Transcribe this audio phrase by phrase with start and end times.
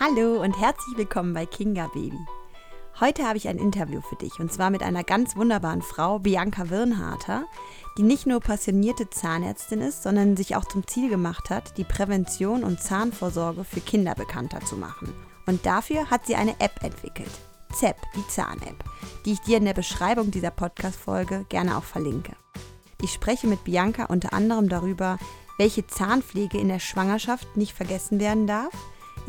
[0.00, 2.20] Hallo und herzlich willkommen bei Kinga Baby.
[3.00, 6.70] Heute habe ich ein Interview für dich und zwar mit einer ganz wunderbaren Frau, Bianca
[6.70, 7.46] Wirnharter,
[7.96, 12.62] die nicht nur passionierte Zahnärztin ist, sondern sich auch zum Ziel gemacht hat, die Prävention
[12.62, 15.12] und Zahnvorsorge für Kinder bekannter zu machen.
[15.46, 17.32] Und dafür hat sie eine App entwickelt.
[17.72, 18.84] ZEP, die Zahn-App,
[19.24, 22.36] die ich dir in der Beschreibung dieser Podcast-Folge gerne auch verlinke.
[23.02, 25.18] Ich spreche mit Bianca unter anderem darüber,
[25.58, 28.72] welche Zahnpflege in der Schwangerschaft nicht vergessen werden darf,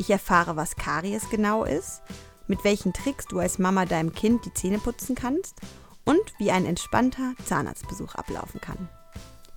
[0.00, 2.02] ich erfahre, was Karies genau ist,
[2.48, 5.60] mit welchen Tricks du als Mama deinem Kind die Zähne putzen kannst
[6.04, 8.88] und wie ein entspannter Zahnarztbesuch ablaufen kann.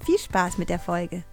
[0.06, 1.24] Viel Spaß mit der Folge!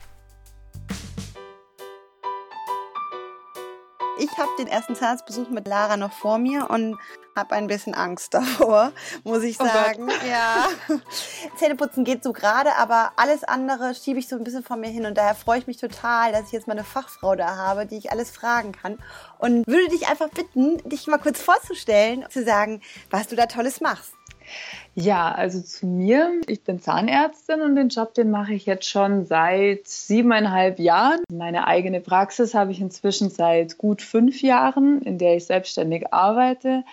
[4.21, 6.99] Ich habe den ersten Zahnarztbesuch mit Lara noch vor mir und
[7.37, 8.93] habe ein bisschen Angst davor,
[9.25, 10.09] muss ich sagen.
[10.09, 10.69] Oh ja.
[11.57, 15.07] Zähneputzen geht so gerade, aber alles andere schiebe ich so ein bisschen von mir hin
[15.07, 17.97] und daher freue ich mich total, dass ich jetzt mal eine Fachfrau da habe, die
[17.97, 18.99] ich alles fragen kann
[19.39, 23.81] und würde dich einfach bitten, dich mal kurz vorzustellen, zu sagen, was du da Tolles
[23.81, 24.13] machst.
[24.95, 26.41] Ja, also zu mir.
[26.47, 31.21] Ich bin Zahnärztin und den Job, den mache ich jetzt schon seit siebeneinhalb Jahren.
[31.33, 36.85] Meine eigene Praxis habe ich inzwischen seit gut fünf Jahren, in der ich selbstständig arbeite.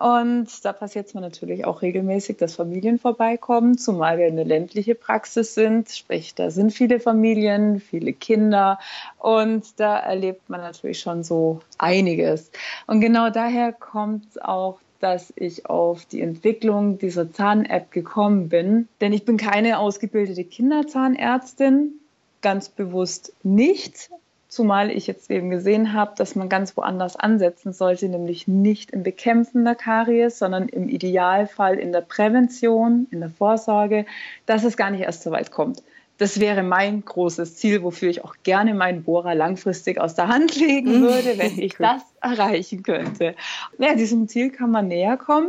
[0.00, 4.94] Und da passiert es mir natürlich auch regelmäßig, dass Familien vorbeikommen, zumal wir eine ländliche
[4.94, 5.90] Praxis sind.
[5.90, 8.78] Sprich, da sind viele Familien, viele Kinder
[9.18, 12.50] und da erlebt man natürlich schon so einiges.
[12.86, 18.88] Und genau daher kommt auch dass ich auf die Entwicklung dieser Zahn-App gekommen bin.
[19.00, 21.94] Denn ich bin keine ausgebildete Kinderzahnärztin,
[22.42, 24.10] ganz bewusst nicht.
[24.48, 29.02] Zumal ich jetzt eben gesehen habe, dass man ganz woanders ansetzen sollte, nämlich nicht im
[29.02, 34.06] Bekämpfen der Karies, sondern im Idealfall in der Prävention, in der Vorsorge,
[34.46, 35.82] dass es gar nicht erst so weit kommt
[36.20, 40.54] das wäre mein großes Ziel, wofür ich auch gerne meinen Bohrer langfristig aus der Hand
[40.54, 43.34] legen würde, wenn ich das erreichen könnte.
[43.78, 45.48] Ja, diesem Ziel kann man näher kommen.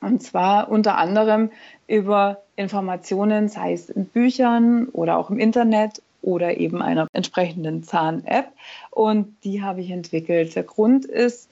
[0.00, 1.50] Und zwar unter anderem
[1.86, 8.48] über Informationen, sei es in Büchern oder auch im Internet oder eben einer entsprechenden Zahn-App.
[8.90, 10.56] Und die habe ich entwickelt.
[10.56, 11.48] Der Grund ist,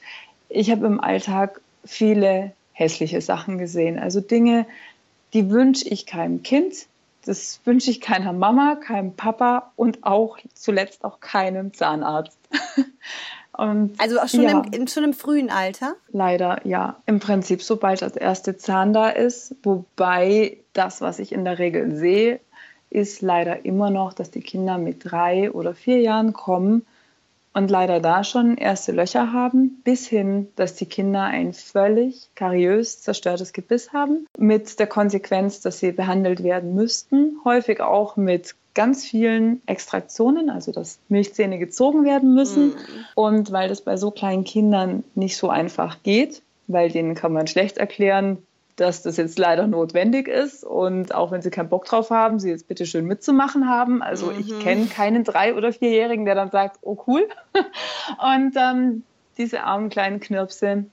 [0.49, 4.01] ich habe im Alltag viele hässliche Sachen gesehen.
[4.01, 4.67] Also Dinge,
[5.33, 6.87] die wünsche ich keinem Kind,
[7.25, 12.39] das wünsche ich keiner Mama, keinem Papa und auch zuletzt auch keinem Zahnarzt.
[13.55, 15.95] Und, also schon, ja, im, schon im frühen Alter?
[16.11, 16.97] Leider, ja.
[17.05, 19.55] Im Prinzip, sobald das erste Zahn da ist.
[19.63, 22.41] Wobei das, was ich in der Regel sehe,
[22.89, 26.87] ist leider immer noch, dass die Kinder mit drei oder vier Jahren kommen
[27.55, 33.03] und leider da schon erste Löcher haben, bis hin, dass die Kinder ein völlig kariös
[33.03, 39.05] zerstörtes Gebiss haben, mit der Konsequenz, dass sie behandelt werden müssten, häufig auch mit ganz
[39.05, 42.69] vielen Extraktionen, also dass Milchzähne gezogen werden müssen.
[42.69, 42.75] Mhm.
[43.15, 47.47] Und weil das bei so kleinen Kindern nicht so einfach geht, weil denen kann man
[47.47, 48.39] schlecht erklären,
[48.77, 52.51] dass das jetzt leider notwendig ist und auch wenn sie keinen Bock drauf haben, sie
[52.51, 54.03] jetzt bitte schön mitzumachen haben.
[54.03, 54.41] Also mhm.
[54.41, 57.29] ich kenne keinen drei- oder vierjährigen, der dann sagt, oh cool.
[58.35, 59.05] und ähm,
[59.37, 60.87] diese armen kleinen Knirpse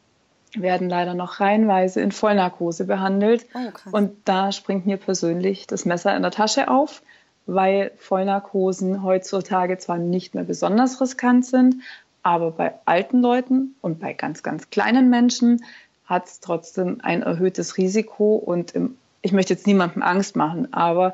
[0.55, 3.45] werden leider noch reihenweise in Vollnarkose behandelt.
[3.53, 7.01] Oh, und da springt mir persönlich das Messer in der Tasche auf,
[7.45, 11.75] weil Vollnarkosen heutzutage zwar nicht mehr besonders riskant sind,
[12.23, 15.63] aber bei alten Leuten und bei ganz, ganz kleinen Menschen
[16.09, 21.13] hat es trotzdem ein erhöhtes Risiko und im, ich möchte jetzt niemandem Angst machen, aber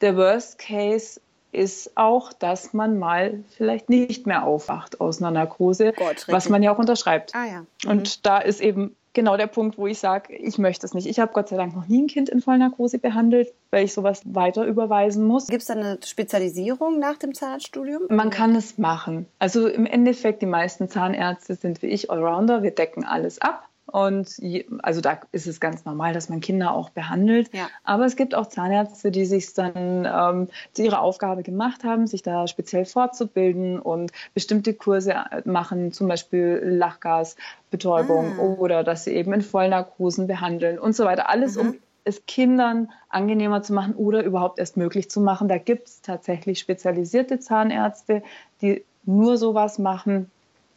[0.00, 1.20] der Worst Case
[1.52, 6.62] ist auch, dass man mal vielleicht nicht mehr aufwacht aus einer Narkose, Gott, was man
[6.62, 7.34] ja auch unterschreibt.
[7.34, 7.60] Ah, ja.
[7.84, 7.90] mhm.
[7.90, 11.06] Und da ist eben genau der Punkt, wo ich sage, ich möchte es nicht.
[11.06, 14.22] Ich habe Gott sei Dank noch nie ein Kind in Vollnarkose behandelt, weil ich sowas
[14.24, 15.48] weiter überweisen muss.
[15.48, 18.04] Gibt es da eine Spezialisierung nach dem Zahnarztstudium?
[18.08, 19.26] Man kann es machen.
[19.38, 22.62] Also im Endeffekt, die meisten Zahnärzte sind wie ich Allrounder.
[22.62, 23.68] Wir decken alles ab.
[23.92, 27.52] Und je, also da ist es ganz normal, dass man Kinder auch behandelt.
[27.52, 27.68] Ja.
[27.84, 32.22] Aber es gibt auch Zahnärzte, die sich dann ähm, zu ihrer Aufgabe gemacht haben, sich
[32.22, 38.42] da speziell fortzubilden und bestimmte Kurse äh, machen, zum Beispiel Lachgasbetäubung ah.
[38.42, 41.28] oder dass sie eben in Vollnarkosen behandeln und so weiter.
[41.28, 41.60] Alles, mhm.
[41.60, 41.74] um
[42.04, 45.48] es Kindern angenehmer zu machen oder überhaupt erst möglich zu machen.
[45.48, 48.22] Da gibt es tatsächlich spezialisierte Zahnärzte,
[48.62, 50.30] die nur sowas machen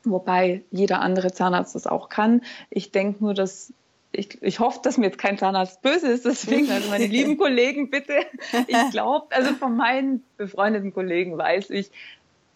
[0.09, 2.41] wobei jeder andere Zahnarzt das auch kann.
[2.69, 3.73] Ich denke nur, dass
[4.11, 7.89] ich, ich hoffe, dass mir jetzt kein Zahnarzt böse ist, deswegen, also meine lieben Kollegen,
[7.89, 8.13] bitte.
[8.67, 11.91] Ich glaube, also von meinen befreundeten Kollegen weiß ich,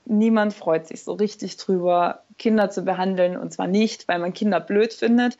[0.05, 4.59] niemand freut sich so richtig drüber, Kinder zu behandeln und zwar nicht, weil man Kinder
[4.59, 5.37] blöd findet,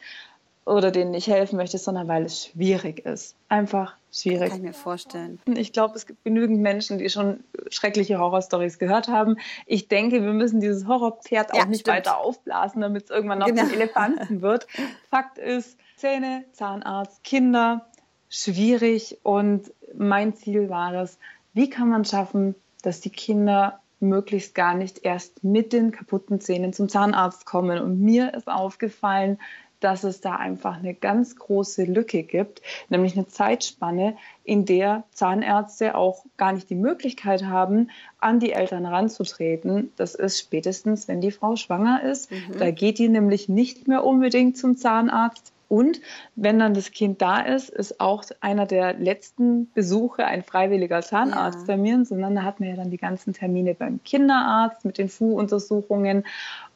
[0.70, 3.36] oder denen nicht helfen möchte, sondern weil es schwierig ist.
[3.50, 4.50] Einfach schwierig.
[4.50, 5.40] Kann ich mir vorstellen.
[5.46, 9.38] Ich glaube, es gibt genügend Menschen, die schon schreckliche Horrorstories gehört haben.
[9.66, 11.98] Ich denke, wir müssen dieses Horrorpferd auch ja, nicht stimmt.
[11.98, 13.64] weiter aufblasen, damit es irgendwann noch genau.
[13.64, 14.68] zum Elefanten wird.
[15.10, 17.88] Fakt ist, Zähne, Zahnarzt, Kinder,
[18.30, 19.18] schwierig.
[19.24, 21.18] Und mein Ziel war es,
[21.54, 26.74] wie kann man schaffen, dass die Kinder möglichst gar nicht erst mit den kaputten Zähnen
[26.74, 27.82] zum Zahnarzt kommen.
[27.82, 29.40] Und mir ist aufgefallen,
[29.80, 35.96] dass es da einfach eine ganz große Lücke gibt, nämlich eine Zeitspanne, in der Zahnärzte
[35.96, 37.90] auch gar nicht die Möglichkeit haben,
[38.20, 39.92] an die Eltern ranzutreten.
[39.96, 42.32] Das ist spätestens, wenn die Frau schwanger ist.
[42.32, 42.58] Mhm.
[42.58, 45.54] Da geht die nämlich nicht mehr unbedingt zum Zahnarzt.
[45.70, 46.02] Und
[46.36, 52.00] wenn dann das Kind da ist, ist auch einer der letzten Besuche ein freiwilliger Zahnarzttermin,
[52.00, 52.06] ja.
[52.06, 56.26] sondern da hat man ja dann die ganzen Termine beim Kinderarzt mit den Fuhuntersuchungen.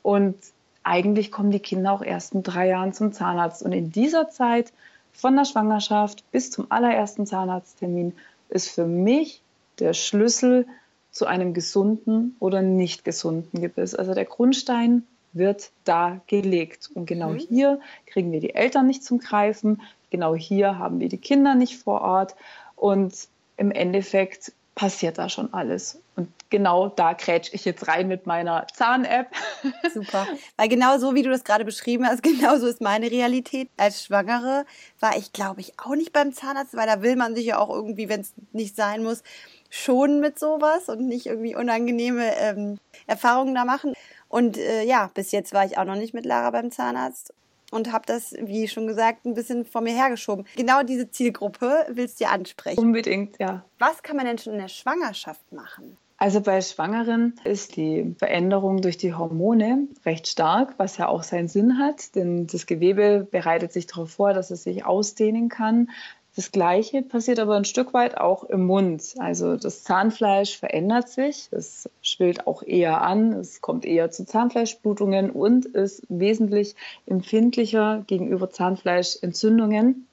[0.03, 0.35] Und
[0.83, 3.63] eigentlich kommen die Kinder auch erst in drei Jahren zum Zahnarzt.
[3.63, 4.73] Und in dieser Zeit
[5.13, 8.13] von der Schwangerschaft bis zum allerersten Zahnarzttermin
[8.49, 9.41] ist für mich
[9.79, 10.67] der Schlüssel
[11.11, 13.95] zu einem gesunden oder nicht gesunden Gebiss.
[13.95, 16.89] Also der Grundstein wird da gelegt.
[16.93, 17.37] Und genau mhm.
[17.37, 21.77] hier kriegen wir die Eltern nicht zum Greifen, genau hier haben wir die Kinder nicht
[21.77, 22.35] vor Ort
[22.75, 23.13] und
[23.57, 25.99] im Endeffekt passiert da schon alles.
[26.15, 29.27] Und genau da krätsch ich jetzt rein mit meiner Zahn-App.
[29.93, 30.27] Super.
[30.57, 33.69] Weil genau so, wie du das gerade beschrieben hast, genau so ist meine Realität.
[33.77, 34.65] Als Schwangere
[34.99, 37.69] war ich, glaube ich, auch nicht beim Zahnarzt, weil da will man sich ja auch
[37.69, 39.23] irgendwie, wenn es nicht sein muss,
[39.69, 43.93] schon mit sowas und nicht irgendwie unangenehme ähm, Erfahrungen da machen.
[44.27, 47.33] Und äh, ja, bis jetzt war ich auch noch nicht mit Lara beim Zahnarzt
[47.73, 50.45] und habe das, wie schon gesagt, ein bisschen vor mir hergeschoben.
[50.55, 52.79] Genau diese Zielgruppe willst du ansprechen.
[52.79, 53.65] Unbedingt, ja.
[53.79, 55.97] Was kann man denn schon in der Schwangerschaft machen?
[56.17, 61.49] Also bei Schwangeren ist die Veränderung durch die Hormone recht stark, was ja auch seinen
[61.49, 65.89] Sinn hat, denn das Gewebe bereitet sich darauf vor, dass es sich ausdehnen kann.
[66.35, 69.13] Das Gleiche passiert aber ein Stück weit auch im Mund.
[69.19, 75.29] Also das Zahnfleisch verändert sich, es schwillt auch eher an, es kommt eher zu Zahnfleischblutungen
[75.29, 76.75] und ist wesentlich
[77.05, 80.07] empfindlicher gegenüber Zahnfleischentzündungen.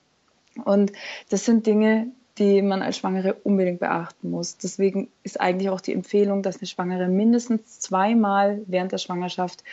[0.65, 0.93] Und
[1.31, 4.59] das sind Dinge, die man als Schwangere unbedingt beachten muss.
[4.59, 9.65] Deswegen ist eigentlich auch die Empfehlung, dass eine Schwangere mindestens zweimal während der Schwangerschaft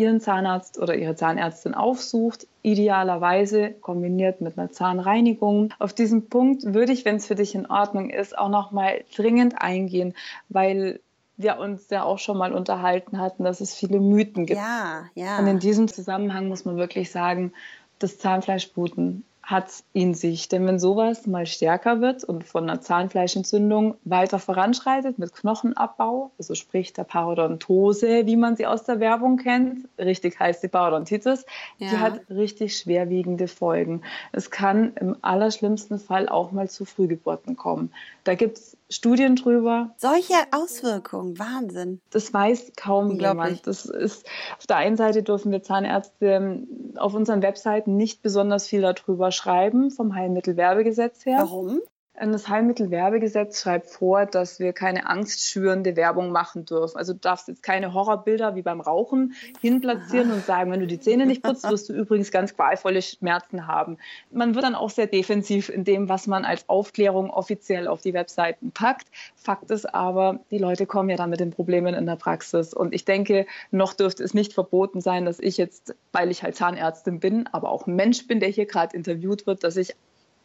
[0.00, 5.72] ihren Zahnarzt oder ihre Zahnärztin aufsucht, idealerweise kombiniert mit einer Zahnreinigung.
[5.78, 9.04] Auf diesen Punkt würde ich, wenn es für dich in Ordnung ist, auch noch mal
[9.14, 10.14] dringend eingehen,
[10.48, 11.00] weil
[11.36, 14.60] wir uns ja auch schon mal unterhalten hatten, dass es viele Mythen gibt.
[14.60, 15.38] Ja, ja.
[15.38, 17.52] Und in diesem Zusammenhang muss man wirklich sagen,
[17.98, 20.48] das Zahnfleischbluten hat in sich.
[20.48, 26.54] Denn wenn sowas mal stärker wird und von einer Zahnfleischentzündung weiter voranschreitet mit Knochenabbau, also
[26.54, 31.44] sprich der Parodontose, wie man sie aus der Werbung kennt, richtig heißt die Parodontitis,
[31.78, 31.90] ja.
[31.90, 34.02] die hat richtig schwerwiegende Folgen.
[34.32, 37.92] Es kann im allerschlimmsten Fall auch mal zu Frühgeburten kommen.
[38.24, 39.94] Da gibt es Studien drüber.
[39.96, 42.00] Solche Auswirkungen, Wahnsinn.
[42.10, 43.66] Das weiß kaum jemand.
[43.66, 44.26] Das ist,
[44.58, 49.30] auf der einen Seite dürfen wir Zahnärzte ähm, auf unseren Webseiten nicht besonders viel darüber
[49.30, 51.38] schreiben, vom Heilmittelwerbegesetz her.
[51.38, 51.80] Warum?
[52.20, 56.98] Das Heilmittelwerbegesetz schreibt vor, dass wir keine angstschürende Werbung machen dürfen.
[56.98, 61.00] Also du darfst jetzt keine Horrorbilder wie beim Rauchen hinplatzieren und sagen, wenn du die
[61.00, 63.96] Zähne nicht putzt, wirst du übrigens ganz qualvolle Schmerzen haben.
[64.30, 68.12] Man wird dann auch sehr defensiv in dem, was man als Aufklärung offiziell auf die
[68.12, 69.08] Webseiten packt.
[69.34, 72.74] Fakt ist aber, die Leute kommen ja dann mit den Problemen in der Praxis.
[72.74, 76.54] Und ich denke, noch dürfte es nicht verboten sein, dass ich jetzt, weil ich halt
[76.54, 79.96] Zahnärztin bin, aber auch ein Mensch bin, der hier gerade interviewt wird, dass ich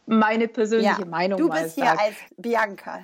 [0.06, 2.00] meine persönliche ja, Meinung Du bist hier sagt.
[2.00, 3.00] als Bianca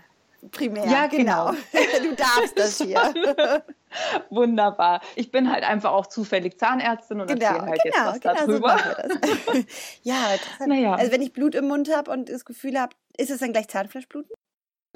[0.51, 0.87] primär.
[0.87, 1.53] Ja, genau.
[1.53, 1.63] genau.
[2.03, 3.13] du darfst das hier.
[4.31, 5.01] Wunderbar.
[5.15, 8.47] Ich bin halt einfach auch zufällig Zahnärztin und genau, erzähle halt genau, jetzt was genau
[8.47, 8.79] darüber.
[9.53, 9.65] So
[10.03, 10.17] ja,
[10.67, 10.95] naja.
[10.95, 13.69] Also wenn ich Blut im Mund habe und das Gefühl habe, ist es dann gleich
[13.69, 14.33] Zahnfleischbluten?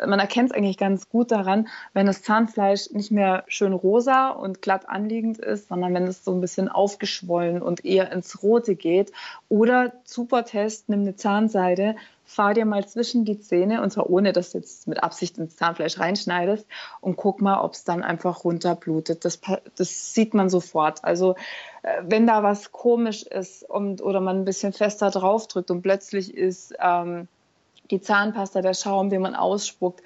[0.04, 4.60] Man erkennt es eigentlich ganz gut daran, wenn das Zahnfleisch nicht mehr schön rosa und
[4.60, 9.12] glatt anliegend ist, sondern wenn es so ein bisschen aufgeschwollen und eher ins Rote geht.
[9.48, 14.32] Oder super Test, nimm eine Zahnseide, fahr dir mal zwischen die Zähne und zwar ohne,
[14.32, 16.66] dass du jetzt mit Absicht ins Zahnfleisch reinschneidest
[17.00, 19.24] und guck mal, ob es dann einfach runterblutet.
[19.24, 19.40] Das,
[19.76, 21.04] das sieht man sofort.
[21.04, 21.36] Also
[21.82, 26.34] äh, wenn da was komisch ist und, oder man ein bisschen fester draufdrückt und plötzlich
[26.34, 27.28] ist ähm,
[27.90, 30.02] die Zahnpasta, der Schaum, den man ausspuckt,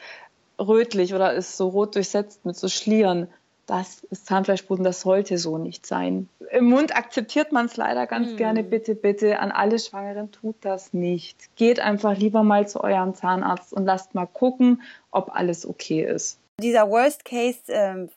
[0.59, 3.29] rötlich oder ist so rot durchsetzt mit so Schlieren.
[3.67, 6.29] Das ist Zahnfleischbluten, das sollte so nicht sein.
[6.51, 8.37] Im Mund akzeptiert man es leider ganz mm.
[8.37, 8.65] gerne.
[8.65, 11.55] Bitte, bitte, an alle Schwangeren tut das nicht.
[11.55, 14.83] Geht einfach lieber mal zu eurem Zahnarzt und lasst mal gucken,
[15.13, 16.41] ob alles okay ist.
[16.61, 18.09] Dieser Worst Case äh,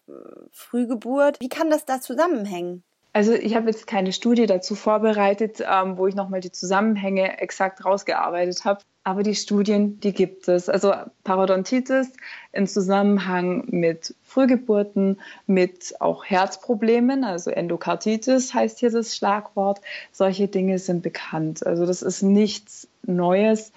[0.51, 2.83] Frühgeburt, wie kann das da zusammenhängen?
[3.13, 7.85] Also ich habe jetzt keine Studie dazu vorbereitet, ähm, wo ich nochmal die Zusammenhänge exakt
[7.85, 8.81] rausgearbeitet habe.
[9.05, 10.69] Aber die Studien, die gibt es.
[10.69, 10.93] Also
[11.23, 12.13] Parodontitis
[12.53, 19.81] im Zusammenhang mit Frühgeburten, mit auch Herzproblemen, also Endokarditis heißt hier das Schlagwort.
[20.11, 21.65] Solche Dinge sind bekannt.
[21.65, 23.73] Also das ist nichts Neues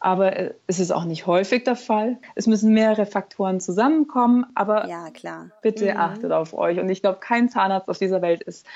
[0.00, 0.32] aber
[0.66, 2.16] es ist auch nicht häufig der Fall.
[2.34, 5.08] Es müssen mehrere Faktoren zusammenkommen, aber ja,
[5.60, 6.00] bitte mhm.
[6.00, 6.80] achtet auf euch.
[6.80, 8.66] Und ich glaube, kein Zahnarzt auf dieser Welt ist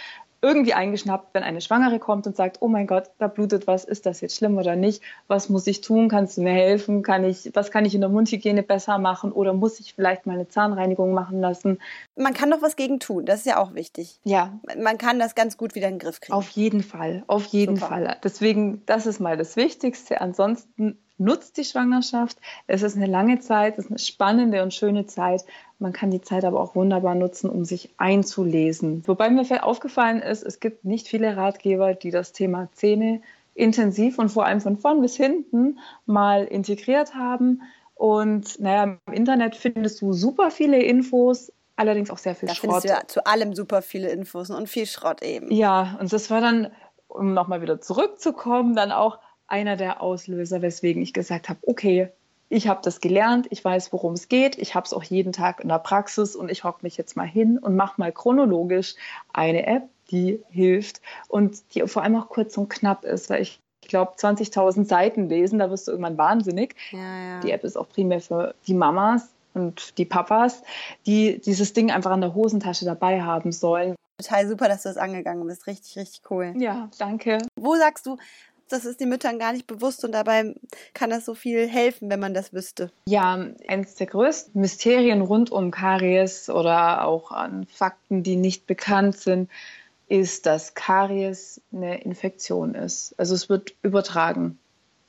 [0.44, 4.04] irgendwie eingeschnappt, wenn eine Schwangere kommt und sagt, oh mein Gott, da blutet was, ist
[4.04, 5.02] das jetzt schlimm oder nicht?
[5.26, 6.10] Was muss ich tun?
[6.10, 7.02] Kannst du mir helfen?
[7.02, 9.32] Kann ich, was kann ich in der Mundhygiene besser machen?
[9.32, 11.78] Oder muss ich vielleicht mal eine Zahnreinigung machen lassen?
[12.14, 14.20] Man kann doch was gegen tun, das ist ja auch wichtig.
[14.24, 14.58] Ja.
[14.78, 16.36] Man kann das ganz gut wieder in den Griff kriegen.
[16.36, 17.88] Auf jeden Fall, auf jeden Super.
[17.88, 18.16] Fall.
[18.22, 20.20] Deswegen, das ist mal das Wichtigste.
[20.20, 22.38] Ansonsten nutzt die Schwangerschaft.
[22.66, 25.44] Es ist eine lange Zeit, es ist eine spannende und schöne Zeit.
[25.84, 29.02] Man kann die Zeit aber auch wunderbar nutzen, um sich einzulesen.
[29.06, 33.20] Wobei mir aufgefallen ist, es gibt nicht viele Ratgeber, die das Thema Zähne
[33.54, 37.60] intensiv und vor allem von vorn bis hinten mal integriert haben.
[37.94, 42.76] Und naja, im Internet findest du super viele Infos, allerdings auch sehr viel da Schrott.
[42.76, 45.52] Da findest du ja zu allem super viele Infos und viel Schrott eben.
[45.52, 46.72] Ja, und das war dann,
[47.08, 52.08] um nochmal wieder zurückzukommen, dann auch einer der Auslöser, weswegen ich gesagt habe, okay,
[52.48, 55.60] ich habe das gelernt, ich weiß, worum es geht, ich habe es auch jeden Tag
[55.60, 58.94] in der Praxis und ich hocke mich jetzt mal hin und mache mal chronologisch
[59.32, 63.60] eine App, die hilft und die vor allem auch kurz und knapp ist, weil ich
[63.84, 66.74] ich glaube, 20.000 Seiten lesen, da wirst du irgendwann wahnsinnig.
[66.90, 67.40] Ja, ja.
[67.40, 70.62] Die App ist auch primär für die Mamas und die Papas,
[71.06, 73.94] die dieses Ding einfach in der Hosentasche dabei haben sollen.
[74.18, 75.66] Total super, dass du das angegangen bist.
[75.66, 76.54] Richtig, richtig cool.
[76.56, 77.38] Ja, danke.
[77.56, 78.16] Wo sagst du,
[78.68, 80.54] das ist den Müttern gar nicht bewusst und dabei
[80.92, 82.90] kann das so viel helfen, wenn man das wüsste.
[83.08, 89.16] Ja, eines der größten Mysterien rund um Karies oder auch an Fakten, die nicht bekannt
[89.16, 89.50] sind,
[90.08, 93.14] ist, dass Karies eine Infektion ist.
[93.18, 94.58] Also es wird übertragen.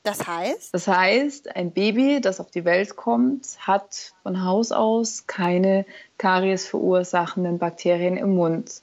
[0.04, 0.74] Das heißt?
[0.74, 5.86] Das heißt, ein Baby, das auf die Welt kommt, hat von Haus aus keine
[6.20, 8.82] Karies verursachenden Bakterien im Mund,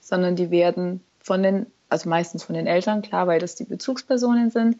[0.00, 4.50] sondern die werden von den also meistens von den Eltern, klar, weil das die Bezugspersonen
[4.50, 4.78] sind.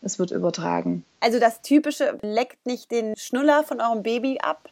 [0.00, 1.04] Es wird übertragen.
[1.20, 4.68] Also das typische, leckt nicht den Schnuller von eurem Baby ab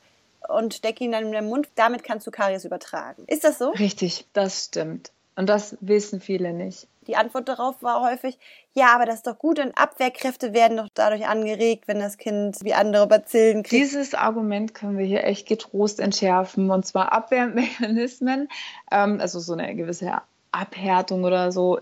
[0.48, 1.68] und steckt ihn dann in den Mund.
[1.74, 3.24] Damit kannst du Karies übertragen.
[3.26, 3.70] Ist das so?
[3.70, 5.12] Richtig, das stimmt.
[5.36, 6.86] Und das wissen viele nicht.
[7.06, 8.38] Die Antwort darauf war häufig,
[8.74, 12.58] ja, aber das ist doch gut und Abwehrkräfte werden doch dadurch angeregt, wenn das Kind
[12.62, 13.72] wie andere Bazillen kriegt.
[13.72, 18.48] Dieses Argument können wir hier echt getrost entschärfen und zwar Abwehrmechanismen,
[18.92, 20.04] ähm, also so eine gewisse
[20.52, 21.80] Abhärtung oder so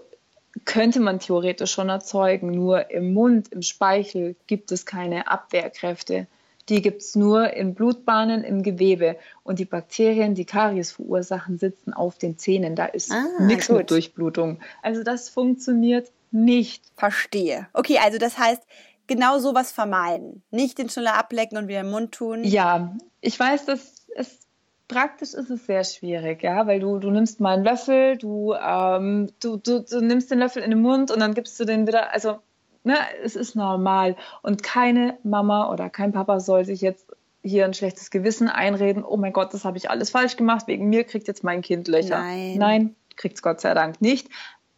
[0.65, 2.51] könnte man theoretisch schon erzeugen.
[2.51, 6.27] Nur im Mund, im Speichel gibt es keine Abwehrkräfte.
[6.69, 9.17] Die gibt es nur in Blutbahnen, im Gewebe.
[9.43, 12.77] Und die Bakterien, die Karies verursachen, sitzen auf den Zähnen.
[12.77, 14.61] Da ist ah, nichts mit Durchblutung.
[14.83, 16.85] Also das funktioniert nicht.
[16.97, 17.69] Verstehe.
[17.73, 18.63] Okay, also das heißt,
[19.07, 20.43] genau sowas vermeiden.
[20.51, 22.45] Nicht den Schnuller ablecken und wieder im Mund tun.
[22.45, 24.48] Ja, ich weiß, dass es
[24.89, 29.29] praktisch ist es sehr schwierig, ja, weil du, du nimmst mal einen Löffel, du, ähm,
[29.41, 32.13] du, du, du nimmst den Löffel in den Mund und dann gibst du den wieder,
[32.13, 32.39] also
[32.85, 34.17] ne, es ist normal.
[34.43, 37.07] Und keine Mama oder kein Papa soll sich jetzt
[37.43, 40.89] hier ein schlechtes Gewissen einreden, oh mein Gott, das habe ich alles falsch gemacht, wegen
[40.89, 42.19] mir kriegt jetzt mein Kind Löcher.
[42.19, 42.57] Nein.
[42.59, 44.29] Nein, kriegt es Gott sei Dank nicht.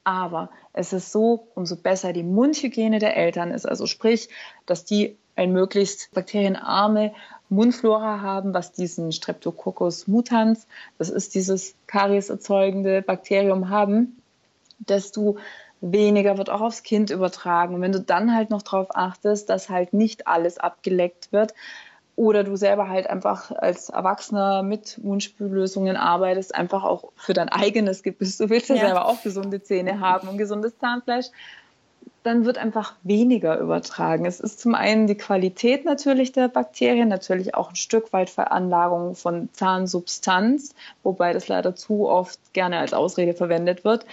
[0.03, 4.29] Aber es ist so, umso besser die Mundhygiene der Eltern ist, also sprich,
[4.67, 7.13] dass die ein möglichst bakterienarme
[7.49, 10.67] Mundflora haben, was diesen Streptococcus mutans,
[10.99, 14.21] das ist dieses Karies erzeugende Bakterium haben,
[14.79, 15.39] desto
[15.81, 17.75] weniger wird auch aufs Kind übertragen.
[17.75, 21.55] Und wenn du dann halt noch darauf achtest, dass halt nicht alles abgeleckt wird,
[22.17, 28.03] oder du selber halt einfach als Erwachsener mit Mundspüllösungen arbeitest, einfach auch für dein eigenes
[28.03, 28.37] Gebiss.
[28.37, 31.29] Du willst ja, ja selber auch gesunde Zähne haben und gesundes Zahnfleisch
[32.23, 34.27] dann wird einfach weniger übertragen.
[34.27, 39.15] Es ist zum einen die Qualität natürlich der Bakterien, natürlich auch ein Stück weit Veranlagung
[39.15, 44.05] von Zahnsubstanz, wobei das leider zu oft gerne als Ausrede verwendet wird.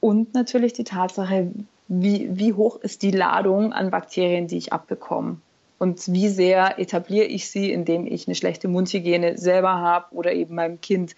[0.00, 1.50] Und natürlich die Tatsache,
[1.88, 5.36] wie, wie hoch ist die Ladung an Bakterien, die ich abbekomme.
[5.78, 10.54] Und wie sehr etabliere ich sie, indem ich eine schlechte Mundhygiene selber habe oder eben
[10.54, 11.14] meinem Kind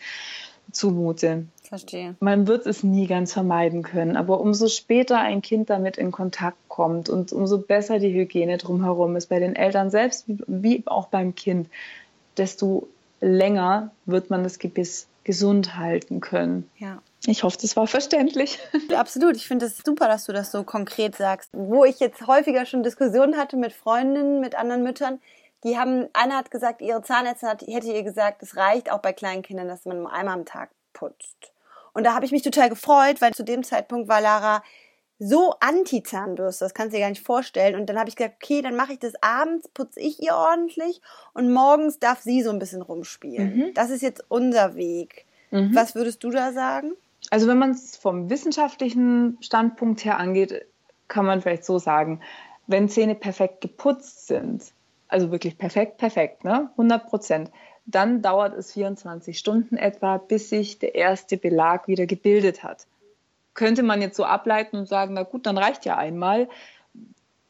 [0.73, 1.47] zumute.
[1.63, 2.17] Verstehe.
[2.21, 6.59] Man wird es nie ganz vermeiden können, aber umso später ein Kind damit in Kontakt
[6.69, 11.35] kommt und umso besser die Hygiene drumherum ist, bei den Eltern selbst wie auch beim
[11.35, 11.69] Kind,
[12.37, 12.89] desto
[13.21, 16.69] länger wird man das Gebiss gesund halten können.
[16.79, 17.01] Ja.
[17.27, 18.59] Ich hoffe, das war verständlich.
[18.97, 19.37] Absolut.
[19.37, 21.51] Ich finde es super, dass du das so konkret sagst.
[21.53, 25.21] Wo ich jetzt häufiger schon Diskussionen hatte mit Freundinnen, mit anderen Müttern,
[25.65, 29.13] die haben, eine hat gesagt, ihre Zahnärztin hat, hätte ihr gesagt, es reicht auch bei
[29.13, 31.53] kleinen Kindern, dass man nur einmal am Tag putzt.
[31.93, 34.63] Und da habe ich mich total gefreut, weil zu dem Zeitpunkt war Lara
[35.19, 37.77] so anti-Zahnbürste, das kannst du dir gar nicht vorstellen.
[37.77, 41.01] Und dann habe ich gesagt, okay, dann mache ich das abends, putze ich ihr ordentlich
[41.33, 43.57] und morgens darf sie so ein bisschen rumspielen.
[43.57, 43.75] Mhm.
[43.75, 45.27] Das ist jetzt unser Weg.
[45.53, 45.75] Mhm.
[45.75, 46.93] Was würdest du da sagen?
[47.31, 50.67] Also wenn man es vom wissenschaftlichen Standpunkt her angeht,
[51.07, 52.21] kann man vielleicht so sagen,
[52.67, 54.73] wenn Zähne perfekt geputzt sind,
[55.13, 56.71] also wirklich perfekt, perfekt, ne?
[56.73, 57.51] 100 Prozent,
[57.87, 62.87] dann dauert es 24 Stunden etwa, bis sich der erste Belag wieder gebildet hat
[63.55, 66.49] könnte man jetzt so ableiten und sagen, na gut, dann reicht ja einmal.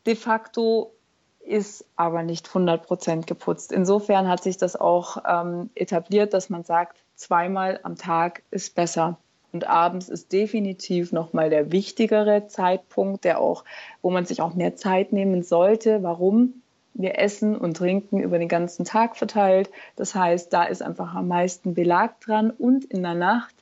[0.07, 0.93] De facto
[1.41, 3.73] ist aber nicht 100% geputzt.
[3.73, 9.19] Insofern hat sich das auch ähm, etabliert, dass man sagt, zweimal am Tag ist besser.
[9.53, 13.65] Und abends ist definitiv nochmal der wichtigere Zeitpunkt, der auch,
[14.01, 16.03] wo man sich auch mehr Zeit nehmen sollte.
[16.03, 16.62] Warum?
[16.95, 19.71] Wir essen und trinken über den ganzen Tag verteilt.
[19.97, 22.51] Das heißt, da ist einfach am meisten Belag dran.
[22.51, 23.55] Und in der Nacht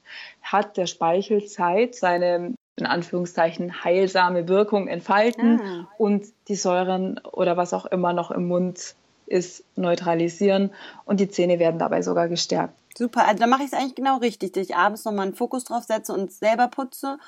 [0.43, 5.89] hat der Speichel Zeit, seine in Anführungszeichen heilsame Wirkung entfalten ah.
[5.99, 8.95] und die Säuren oder was auch immer noch im Mund
[9.27, 10.71] ist, neutralisieren
[11.05, 12.75] und die Zähne werden dabei sogar gestärkt.
[12.97, 15.65] Super, also da mache ich es eigentlich genau richtig, dass ich abends nochmal einen Fokus
[15.65, 17.19] drauf setze und selber putze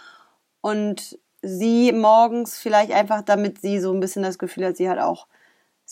[0.61, 4.99] und sie morgens vielleicht einfach, damit sie so ein bisschen das Gefühl hat, sie hat
[4.99, 5.27] auch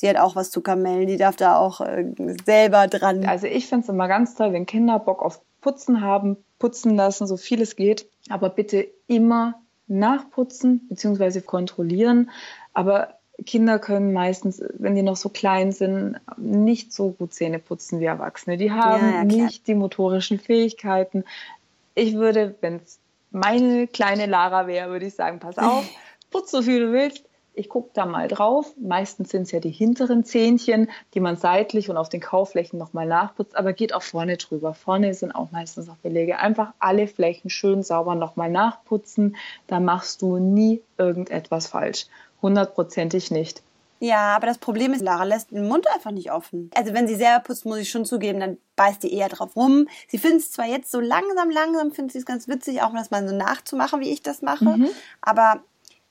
[0.00, 2.06] sie hat auch was zu kamellen, die darf da auch äh,
[2.46, 3.26] selber dran.
[3.26, 7.26] Also ich finde es immer ganz toll, wenn Kinder Bock auf Putzen haben, putzen lassen,
[7.26, 11.42] so viel es geht, aber bitte immer nachputzen bzw.
[11.42, 12.30] kontrollieren.
[12.72, 13.14] Aber
[13.44, 18.06] Kinder können meistens, wenn die noch so klein sind, nicht so gut Zähne putzen wie
[18.06, 18.56] Erwachsene.
[18.56, 21.24] Die haben ja, ja, nicht die motorischen Fähigkeiten.
[21.94, 22.98] Ich würde, wenn es
[23.32, 25.84] meine kleine Lara wäre, würde ich sagen, pass auf,
[26.30, 28.74] putz so viel du willst, ich gucke da mal drauf.
[28.80, 33.06] Meistens sind es ja die hinteren Zähnchen, die man seitlich und auf den Kauflächen nochmal
[33.06, 34.74] nachputzt, aber geht auch vorne drüber.
[34.74, 36.38] Vorne sind auch meistens noch Belege.
[36.38, 39.36] Einfach alle Flächen schön sauber nochmal nachputzen.
[39.66, 42.06] Da machst du nie irgendetwas falsch.
[42.42, 43.62] Hundertprozentig nicht.
[44.02, 46.70] Ja, aber das Problem ist, Lara lässt den Mund einfach nicht offen.
[46.74, 49.88] Also wenn sie selber putzt, muss ich schon zugeben, dann beißt die eher drauf rum.
[50.08, 53.10] Sie findet es zwar jetzt so langsam, langsam, findet sie es ganz witzig, auch das
[53.10, 54.64] mal so nachzumachen, wie ich das mache.
[54.64, 54.88] Mhm.
[55.20, 55.62] Aber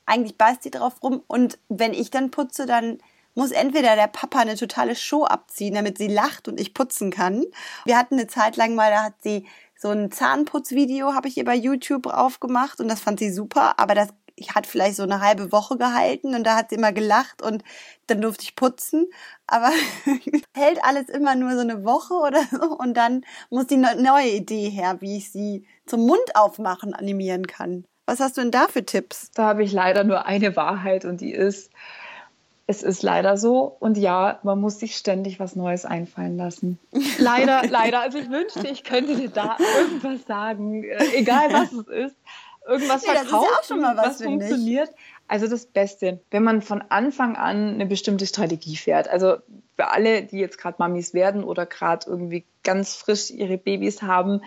[0.10, 2.98] eigentlich beißt sie drauf rum und wenn ich dann putze, dann
[3.36, 7.46] muss entweder der Papa eine totale Show abziehen, damit sie lacht und ich putzen kann.
[7.86, 11.46] Wir hatten eine Zeit lang mal, da hat sie so ein Zahnputzvideo, habe ich ihr
[11.46, 14.10] bei YouTube aufgemacht und das fand sie super, aber das
[14.54, 17.64] hat vielleicht so eine halbe Woche gehalten und da hat sie immer gelacht und
[18.08, 19.08] dann durfte ich putzen.
[19.48, 19.70] Aber
[20.56, 24.70] hält alles immer nur so eine Woche oder so und dann muss die neue Idee
[24.70, 27.86] her, wie ich sie zum Mund aufmachen animieren kann.
[28.10, 29.30] Was hast du denn da für Tipps?
[29.36, 31.70] Da habe ich leider nur eine Wahrheit und die ist,
[32.66, 36.80] es ist leider so und ja, man muss sich ständig was Neues einfallen lassen.
[37.20, 38.00] leider, leider.
[38.00, 42.16] Also ich wünschte, ich könnte dir da irgendwas sagen, äh, egal was es ist,
[42.68, 44.90] irgendwas nee, verkaufen, ja was, was funktioniert.
[45.28, 49.08] Also das Beste, wenn man von Anfang an eine bestimmte Strategie fährt.
[49.08, 49.36] Also
[49.76, 54.42] für alle, die jetzt gerade Mamis werden oder gerade irgendwie ganz frisch ihre Babys haben,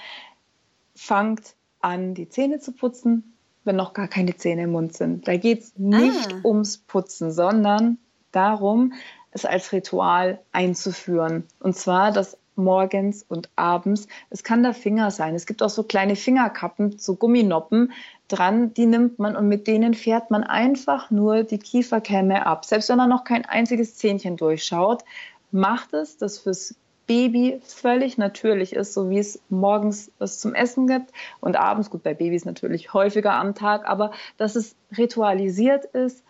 [0.96, 3.32] fangt an, die Zähne zu putzen,
[3.64, 5.29] wenn noch gar keine Zähne im Mund sind.
[5.29, 6.40] Da geht es nicht ah.
[6.44, 7.98] ums Putzen, sondern
[8.33, 8.92] darum,
[9.31, 11.44] es als Ritual einzuführen.
[11.61, 14.09] Und zwar das morgens und abends.
[14.31, 15.35] Es kann der Finger sein.
[15.35, 17.92] Es gibt auch so kleine Fingerkappen, so Gumminoppen
[18.29, 22.64] dran, die nimmt man und mit denen fährt man einfach nur die Kieferkämme ab.
[22.64, 25.03] Selbst wenn man noch kein einziges Zähnchen durchschaut,
[25.51, 26.75] macht es das fürs
[27.12, 32.03] Baby völlig natürlich ist, so wie es morgens was zum Essen gibt und abends, gut,
[32.03, 36.25] bei Babys natürlich häufiger am Tag, aber dass es ritualisiert ist,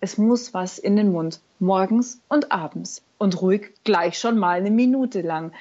[0.00, 4.72] es muss was in den Mund, morgens und abends und ruhig gleich schon mal eine
[4.72, 5.52] Minute lang.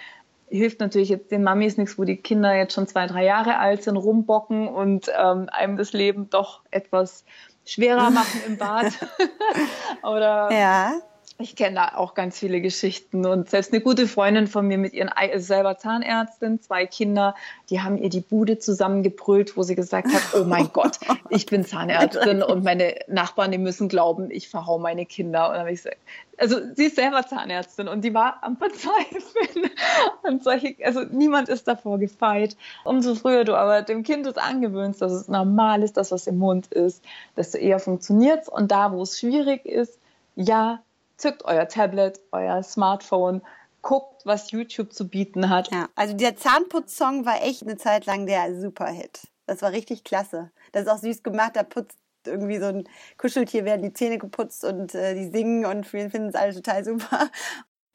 [0.47, 3.83] Hilft natürlich jetzt den Mamis nichts, wo die Kinder jetzt schon zwei, drei Jahre alt
[3.83, 7.23] sind, rumbocken und ähm, einem das Leben doch etwas
[7.65, 8.93] schwerer machen im Bad.
[10.01, 11.01] Oder ja
[11.37, 14.93] ich kenne da auch ganz viele Geschichten und selbst eine gute Freundin von mir mit
[14.93, 17.35] ihren also selber Zahnärztin, zwei Kinder,
[17.69, 20.97] die haben ihr die Bude zusammengebrüllt, wo sie gesagt hat, oh mein Gott,
[21.29, 25.47] ich bin Zahnärztin und meine Nachbarn, die müssen glauben, ich verhau meine Kinder.
[25.47, 25.97] Und dann habe ich gesagt,
[26.37, 29.71] also sie ist selber Zahnärztin und die war am Verzweifeln
[30.23, 32.55] und solche, also niemand ist davor gefeit.
[32.85, 36.37] Umso früher du aber dem Kind das angewöhnst, dass es normal ist, dass was im
[36.37, 37.03] Mund ist,
[37.35, 39.99] desto eher funktioniert es und da, wo es schwierig ist,
[40.35, 40.81] ja,
[41.17, 43.41] zückt euer Tablet, euer Smartphone,
[43.81, 45.71] guckt, was YouTube zu bieten hat.
[45.71, 49.27] Ja, also der Zahnputz-Song war echt eine Zeit lang der Superhit.
[49.45, 50.51] Das war richtig klasse.
[50.71, 54.65] Das ist auch süß gemacht, da putzt irgendwie so ein Kuscheltier, werden die Zähne geputzt
[54.65, 57.29] und äh, die singen und wir finden es alle total super.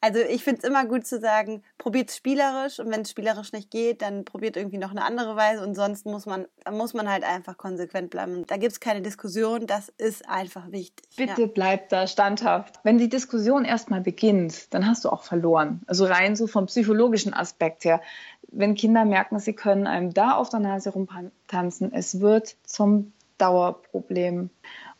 [0.01, 3.53] Also ich finde es immer gut zu sagen, probiert es spielerisch und wenn es spielerisch
[3.53, 7.07] nicht geht, dann probiert irgendwie noch eine andere Weise und sonst muss man, muss man
[7.07, 8.47] halt einfach konsequent bleiben.
[8.47, 11.07] Da gibt es keine Diskussion, das ist einfach wichtig.
[11.15, 11.47] Bitte ja.
[11.47, 12.79] bleibt da standhaft.
[12.81, 15.81] Wenn die Diskussion erstmal beginnt, dann hast du auch verloren.
[15.85, 18.01] Also rein so vom psychologischen Aspekt her.
[18.47, 24.49] Wenn Kinder merken, sie können einem da auf der Nase rumtanzen, es wird zum Dauerproblem.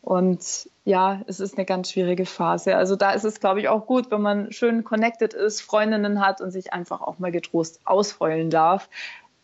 [0.02, 2.76] Und ja, es ist eine ganz schwierige Phase.
[2.76, 6.40] Also da ist es, glaube ich, auch gut, wenn man schön connected ist, Freundinnen hat
[6.40, 8.88] und sich einfach auch mal getrost ausheulen darf.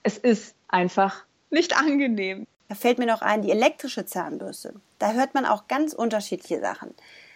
[0.02, 2.46] Es ist einfach nicht angenehm.
[2.68, 4.74] Da fällt mir noch ein, die elektrische Zahnbürste.
[4.98, 6.92] Da hört man auch ganz unterschiedliche Sachen.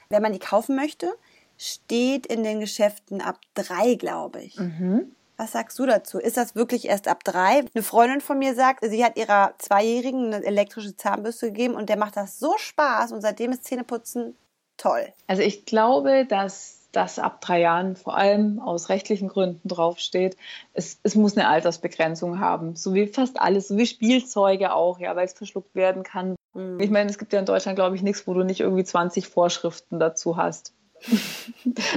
[0.09, 1.11] Wenn man die kaufen möchte,
[1.57, 4.59] steht in den Geschäften ab drei, glaube ich.
[4.59, 5.15] Mhm.
[5.43, 6.21] Was sagst du dazu?
[6.21, 7.65] Ist das wirklich erst ab drei?
[7.75, 11.97] Eine Freundin von mir sagt, sie hat ihrer Zweijährigen eine elektrische Zahnbürste gegeben und der
[11.97, 14.37] macht das so Spaß und seitdem ist Zähneputzen
[14.77, 15.05] toll.
[15.27, 20.37] Also ich glaube, dass das ab drei Jahren vor allem aus rechtlichen Gründen draufsteht.
[20.75, 25.17] Es, es muss eine Altersbegrenzung haben, so wie fast alles, so wie Spielzeuge auch, ja,
[25.17, 26.37] weil es verschluckt werden kann.
[26.55, 26.79] Mhm.
[26.79, 29.27] Ich meine, es gibt ja in Deutschland, glaube ich, nichts, wo du nicht irgendwie 20
[29.27, 30.73] Vorschriften dazu hast.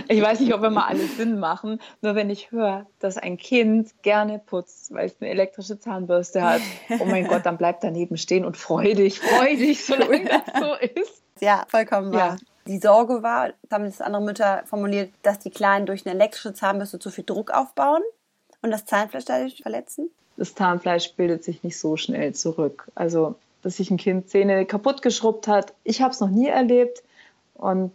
[0.07, 1.79] Ich weiß nicht, ob wir mal alles Sinn machen.
[2.01, 6.61] Nur wenn ich höre, dass ein Kind gerne putzt, weil es eine elektrische Zahnbürste hat,
[6.99, 10.73] oh mein Gott, dann bleibt daneben stehen und freu dich, freu dich, solange das so
[10.73, 11.21] ist.
[11.39, 12.31] Ja, vollkommen wahr.
[12.31, 12.37] Ja.
[12.67, 16.97] Die Sorge war, haben das andere Mütter formuliert, dass die Kleinen durch eine elektrische Zahnbürste
[16.97, 18.01] zu viel Druck aufbauen
[18.63, 20.09] und das Zahnfleisch dadurch verletzen.
[20.37, 22.91] Das Zahnfleisch bildet sich nicht so schnell zurück.
[22.95, 27.03] Also, dass sich ein Kind Zähne kaputt geschrubbt hat, ich habe es noch nie erlebt.
[27.53, 27.93] Und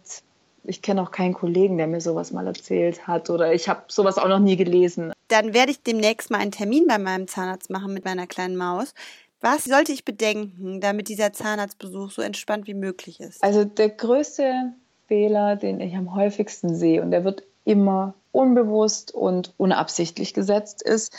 [0.63, 4.17] ich kenne auch keinen Kollegen, der mir sowas mal erzählt hat oder ich habe sowas
[4.17, 5.13] auch noch nie gelesen.
[5.27, 8.93] Dann werde ich demnächst mal einen Termin bei meinem Zahnarzt machen mit meiner kleinen Maus.
[9.39, 13.43] Was sollte ich bedenken, damit dieser Zahnarztbesuch so entspannt wie möglich ist?
[13.43, 14.73] Also der größte
[15.07, 21.13] Fehler, den ich am häufigsten sehe, und der wird immer unbewusst und unabsichtlich gesetzt, ist,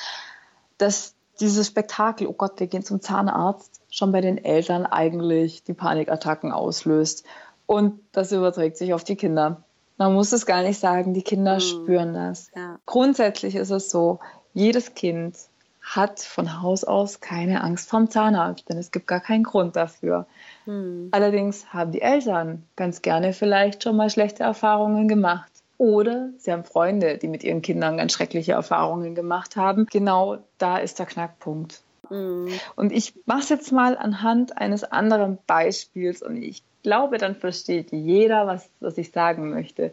[0.78, 5.74] dass dieses Spektakel, oh Gott, wir gehen zum Zahnarzt, schon bei den Eltern eigentlich die
[5.74, 7.24] Panikattacken auslöst.
[7.72, 9.62] Und das überträgt sich auf die Kinder.
[9.96, 11.60] Man muss es gar nicht sagen, die Kinder mhm.
[11.60, 12.50] spüren das.
[12.54, 12.78] Ja.
[12.84, 14.18] Grundsätzlich ist es so,
[14.52, 15.36] jedes Kind
[15.80, 20.26] hat von Haus aus keine Angst vorm Zahnarzt, denn es gibt gar keinen Grund dafür.
[20.66, 21.08] Mhm.
[21.12, 25.50] Allerdings haben die Eltern ganz gerne vielleicht schon mal schlechte Erfahrungen gemacht.
[25.78, 29.86] Oder sie haben Freunde, die mit ihren Kindern ganz schreckliche Erfahrungen gemacht haben.
[29.90, 31.80] Genau da ist der Knackpunkt.
[32.10, 32.50] Mhm.
[32.76, 37.92] Und ich mache es jetzt mal anhand eines anderen Beispiels und ich glaube, dann versteht
[37.92, 39.92] jeder, was, was ich sagen möchte.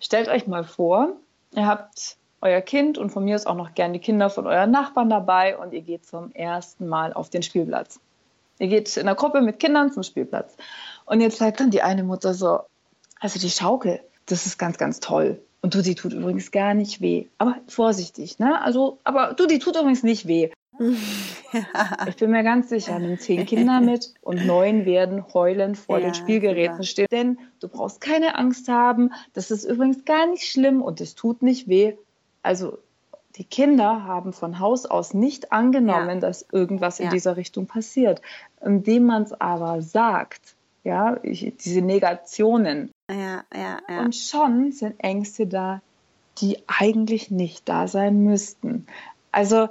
[0.00, 1.16] Stellt euch mal vor,
[1.54, 4.70] ihr habt euer Kind und von mir ist auch noch gern die Kinder von euren
[4.70, 8.00] Nachbarn dabei und ihr geht zum ersten Mal auf den Spielplatz.
[8.60, 10.56] Ihr geht in einer Gruppe mit Kindern zum Spielplatz.
[11.04, 12.60] Und jetzt sagt dann die eine Mutter so,
[13.20, 15.40] also die Schaukel, das ist ganz, ganz toll.
[15.60, 17.26] Und du, die tut übrigens gar nicht weh.
[17.38, 18.62] Aber vorsichtig, ne?
[18.62, 20.50] Also, aber du, die tut übrigens nicht weh.
[22.06, 26.04] Ich bin mir ganz sicher, nimm zehn Kinder mit und neun werden heulend vor ja,
[26.04, 27.06] den Spielgeräten stehen.
[27.10, 29.10] Denn du brauchst keine Angst haben.
[29.32, 31.94] Das ist übrigens gar nicht schlimm und es tut nicht weh.
[32.42, 32.78] Also
[33.36, 36.20] die Kinder haben von Haus aus nicht angenommen, ja.
[36.20, 37.12] dass irgendwas in ja.
[37.12, 38.20] dieser Richtung passiert.
[38.60, 42.90] Indem man es aber sagt, ja, ich, diese Negationen.
[43.10, 44.00] Ja, ja, ja.
[44.00, 45.80] Und schon sind Ängste da,
[46.38, 48.86] die eigentlich nicht da sein müssten.
[49.32, 49.68] Also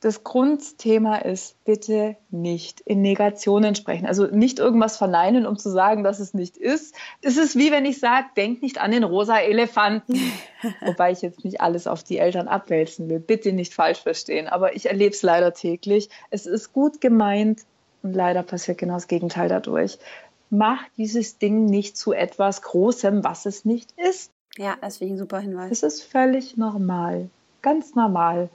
[0.00, 4.06] das Grundthema ist, bitte nicht in Negationen sprechen.
[4.06, 6.94] Also nicht irgendwas verneinen, um zu sagen, dass es nicht ist.
[7.20, 10.18] Es ist wie wenn ich sage, denk nicht an den rosa Elefanten.
[10.80, 13.20] Wobei ich jetzt nicht alles auf die Eltern abwälzen will.
[13.20, 14.48] Bitte nicht falsch verstehen.
[14.48, 16.08] Aber ich erlebe es leider täglich.
[16.30, 17.60] Es ist gut gemeint
[18.02, 19.98] und leider passiert genau das Gegenteil dadurch.
[20.50, 24.32] Mach dieses Ding nicht zu etwas Großem, was es nicht ist.
[24.58, 25.70] Ja, ein super Hinweis.
[25.70, 27.30] Es ist völlig normal.
[27.62, 28.48] Ganz normal.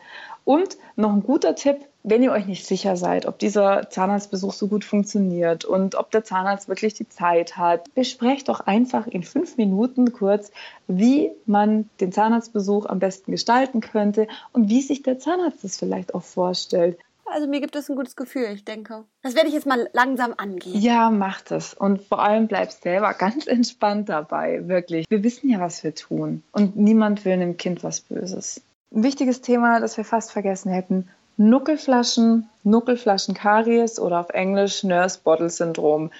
[0.43, 4.67] Und noch ein guter Tipp, wenn ihr euch nicht sicher seid, ob dieser Zahnarztbesuch so
[4.67, 9.57] gut funktioniert und ob der Zahnarzt wirklich die Zeit hat, besprecht doch einfach in fünf
[9.57, 10.51] Minuten kurz,
[10.87, 16.13] wie man den Zahnarztbesuch am besten gestalten könnte und wie sich der Zahnarzt das vielleicht
[16.13, 16.99] auch vorstellt.
[17.25, 19.03] Also mir gibt es ein gutes Gefühl, ich denke.
[19.23, 20.79] Das werde ich jetzt mal langsam angehen.
[20.79, 21.73] Ja, macht es.
[21.73, 25.05] Und vor allem bleibst selber ganz entspannt dabei, wirklich.
[25.09, 26.43] Wir wissen ja, was wir tun.
[26.51, 28.61] Und niemand will einem Kind was Böses.
[28.93, 35.49] Ein wichtiges Thema, das wir fast vergessen hätten, Nuckelflaschen, Nuckelflaschenkaries oder auf Englisch Nurse Bottle
[35.49, 36.11] Syndrom.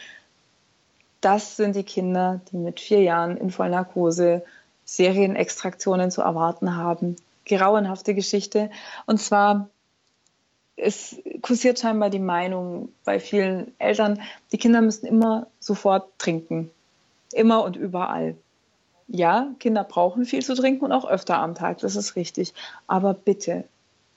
[1.22, 4.44] Das sind die Kinder, die mit vier Jahren in Vollnarkose
[4.84, 7.16] Serienextraktionen zu erwarten haben.
[7.46, 8.70] Grauenhafte Geschichte.
[9.06, 9.70] Und zwar
[10.78, 16.72] es kursiert scheinbar die Meinung bei vielen Eltern, die Kinder müssen immer sofort trinken.
[17.34, 18.36] Immer und überall.
[19.08, 22.54] ja, Kinder brauchen viel zu trinken und auch öfter am Tag, das ist richtig.
[22.88, 23.66] Aber bitte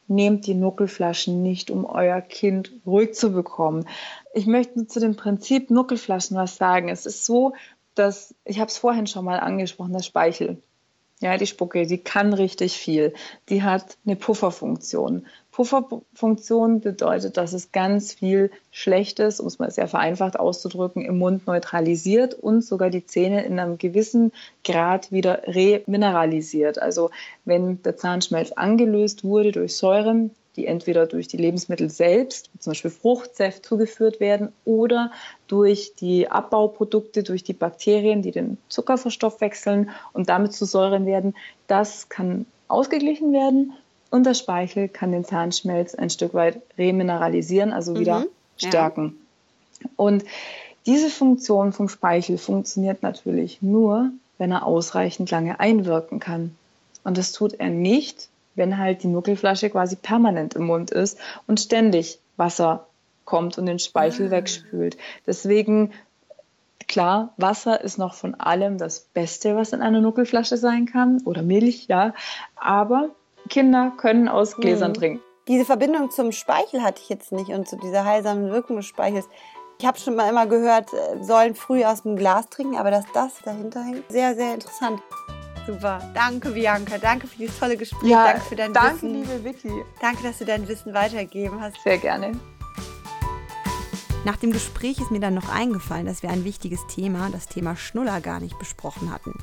[0.07, 3.87] nehmt die Nuckelflaschen nicht, um euer Kind ruhig zu bekommen.
[4.33, 6.89] Ich möchte zu dem Prinzip Nuckelflaschen was sagen.
[6.89, 7.53] Es ist so,
[7.95, 10.63] dass, ich habe es vorhin schon mal angesprochen, das Speichel.
[11.21, 13.13] Ja, die Spucke, die kann richtig viel.
[13.49, 15.27] Die hat eine Pufferfunktion.
[15.51, 21.49] Pufferfunktion bedeutet, dass es ganz viel Schlechtes, um es mal sehr vereinfacht auszudrücken, im Mund
[21.49, 24.31] neutralisiert und sogar die Zähne in einem gewissen
[24.63, 26.81] Grad wieder remineralisiert.
[26.81, 27.11] Also
[27.45, 32.91] wenn der Zahnschmelz angelöst wurde durch Säuren, die entweder durch die Lebensmittel selbst, zum Beispiel
[32.91, 35.13] Fruchtsäft, zugeführt werden oder
[35.47, 41.35] durch die Abbauprodukte, durch die Bakterien, die den Zucker verstoffwechseln und damit zu Säuren werden.
[41.69, 43.73] Das kann ausgeglichen werden
[44.11, 49.17] und der Speichel kann den Zahnschmelz ein Stück weit remineralisieren, also wieder mhm, stärken.
[49.81, 49.91] Ja.
[49.97, 50.25] Und
[50.87, 56.57] diese Funktion vom Speichel funktioniert natürlich nur, wenn er ausreichend lange einwirken kann.
[57.05, 61.61] Und das tut er nicht, wenn halt die Nuckelflasche quasi permanent im Mund ist und
[61.61, 62.87] ständig Wasser
[63.25, 64.31] kommt und den Speichel ah.
[64.33, 64.97] wegspült.
[65.27, 65.93] Deswegen,
[66.87, 71.43] klar, Wasser ist noch von allem das Beste, was in einer Nuckelflasche sein kann oder
[71.43, 72.15] Milch, ja.
[72.57, 73.11] Aber
[73.49, 74.95] Kinder können aus Gläsern hm.
[74.95, 75.23] trinken.
[75.47, 79.27] Diese Verbindung zum Speichel hatte ich jetzt nicht und zu dieser heilsamen Wirkung des Speichels.
[79.79, 83.05] Ich habe schon mal immer gehört, äh, sollen früh aus dem Glas trinken, aber dass
[83.15, 85.01] das dahinter hängt, sehr, sehr interessant.
[85.69, 86.01] Super.
[86.15, 86.97] Danke, Bianca.
[86.97, 88.11] Danke für dieses tolle Gespräch.
[88.11, 89.13] Ja, danke für dein danke, Wissen.
[89.13, 89.85] Danke, liebe Vicky.
[90.01, 91.77] Danke, dass du dein Wissen weitergegeben hast.
[91.85, 92.33] Sehr gerne.
[94.25, 97.77] Nach dem Gespräch ist mir dann noch eingefallen, dass wir ein wichtiges Thema, das Thema
[97.77, 99.35] Schnuller, gar nicht besprochen hatten.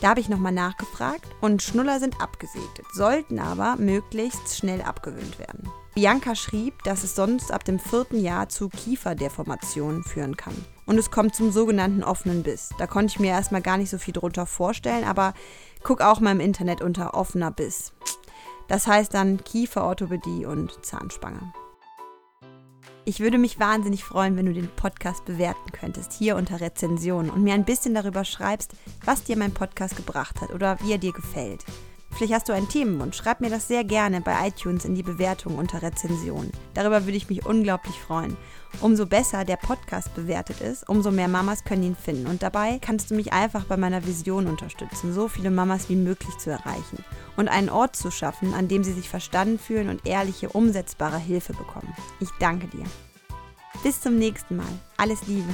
[0.00, 5.68] Da habe ich nochmal nachgefragt und Schnuller sind abgesegnet, sollten aber möglichst schnell abgewöhnt werden.
[5.94, 10.54] Bianca schrieb, dass es sonst ab dem vierten Jahr zu Kieferdeformationen führen kann.
[10.86, 12.70] Und es kommt zum sogenannten offenen Biss.
[12.78, 15.34] Da konnte ich mir erstmal gar nicht so viel drunter vorstellen, aber
[15.82, 17.92] guck auch mal im Internet unter offener Biss.
[18.68, 21.52] Das heißt dann Kieferorthopädie und Zahnspange.
[23.04, 27.44] Ich würde mich wahnsinnig freuen, wenn du den Podcast bewerten könntest, hier unter Rezensionen und
[27.44, 28.72] mir ein bisschen darüber schreibst,
[29.04, 31.64] was dir mein Podcast gebracht hat oder wie er dir gefällt.
[32.10, 35.56] Vielleicht hast du einen Themenwunsch, schreib mir das sehr gerne bei iTunes in die Bewertung
[35.58, 36.50] unter Rezensionen.
[36.72, 38.36] Darüber würde ich mich unglaublich freuen.
[38.80, 42.26] Umso besser der Podcast bewertet ist, umso mehr Mamas können ihn finden.
[42.26, 46.36] Und dabei kannst du mich einfach bei meiner Vision unterstützen, so viele Mamas wie möglich
[46.38, 47.04] zu erreichen
[47.36, 51.52] und einen Ort zu schaffen, an dem sie sich verstanden fühlen und ehrliche, umsetzbare Hilfe
[51.52, 51.94] bekommen.
[52.20, 52.84] Ich danke dir.
[53.82, 54.66] Bis zum nächsten Mal.
[54.96, 55.52] Alles Liebe.